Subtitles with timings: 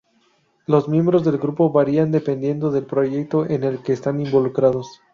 [0.65, 4.99] Los miembros del grupo varían dependiendo del proyecto en el que están involucrados.